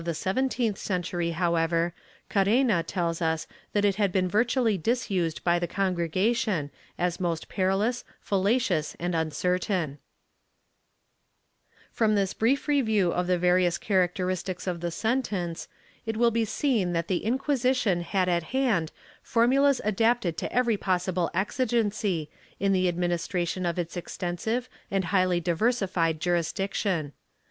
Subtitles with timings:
[0.03, 1.93] 3) 120 THE SENTENCE [Book VII seventeenth century, however,
[2.27, 8.03] Carena tells us that it had been virtually disused by the Congregation, as most perilous,
[8.19, 9.99] falla cious and uncertain/
[11.91, 15.67] From this brief review of the various characteristics of the sentence,
[16.07, 18.91] it will be seen that the Inquisition had at hand
[19.21, 22.27] formulas adapted to every possible exigency,
[22.59, 27.13] in the administration of its extensive and highly diversified jurisdiction.